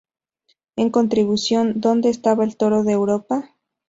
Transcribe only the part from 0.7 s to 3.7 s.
En contribución "¿Dónde estaba el toro de Europa?